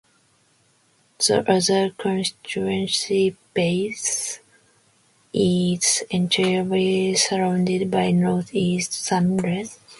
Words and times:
The 1.19 1.43
other 1.47 1.91
constituency, 1.95 3.35
Bath 3.53 4.39
is 5.31 6.03
entirely 6.09 7.13
surrounded 7.13 7.91
by 7.91 8.09
North 8.09 8.49
East 8.55 8.93
Somerset. 8.93 9.77